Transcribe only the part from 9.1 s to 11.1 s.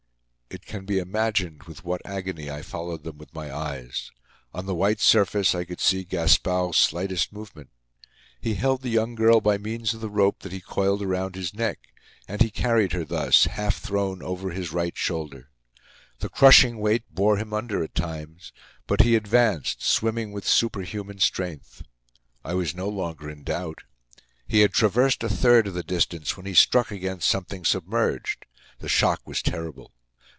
girl by means of the rope that he coiled